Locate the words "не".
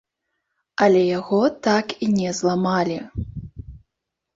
2.19-2.35